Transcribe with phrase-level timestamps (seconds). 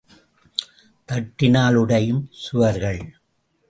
[1.05, 3.01] தட்டினால் உடையும் சுவர்கள்.